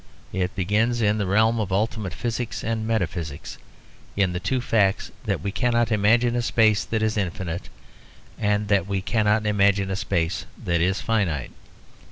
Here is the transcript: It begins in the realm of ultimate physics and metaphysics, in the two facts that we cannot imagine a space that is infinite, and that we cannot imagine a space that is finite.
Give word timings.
It 0.33 0.55
begins 0.55 0.99
in 0.99 1.19
the 1.19 1.27
realm 1.27 1.59
of 1.59 1.71
ultimate 1.71 2.15
physics 2.15 2.63
and 2.63 2.87
metaphysics, 2.87 3.59
in 4.17 4.33
the 4.33 4.39
two 4.39 4.59
facts 4.59 5.11
that 5.25 5.41
we 5.41 5.51
cannot 5.51 5.91
imagine 5.91 6.35
a 6.35 6.41
space 6.41 6.83
that 6.85 7.03
is 7.03 7.17
infinite, 7.17 7.69
and 8.39 8.67
that 8.67 8.87
we 8.87 9.03
cannot 9.03 9.45
imagine 9.45 9.91
a 9.91 9.95
space 9.95 10.47
that 10.65 10.81
is 10.81 11.01
finite. 11.01 11.51